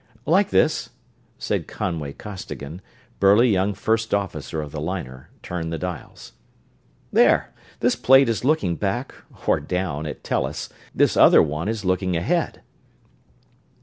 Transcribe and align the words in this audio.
"Like 0.25 0.49
this," 0.49 0.89
and 1.51 1.67
Conway 1.67 2.13
Costigan, 2.13 2.81
burly 3.19 3.51
young 3.51 3.75
first 3.75 4.15
officer 4.15 4.59
of 4.59 4.71
the 4.71 4.81
liner, 4.81 5.29
turned 5.43 5.71
the 5.71 5.77
dials. 5.77 6.31
"There 7.13 7.53
this 7.81 7.95
plate 7.95 8.27
is 8.27 8.43
looking 8.43 8.77
back, 8.77 9.13
or 9.47 9.59
down, 9.59 10.07
at 10.07 10.23
Tellus; 10.23 10.69
this 10.95 11.15
other 11.15 11.43
one 11.43 11.67
is 11.69 11.85
looking 11.85 12.15
ahead." 12.17 12.63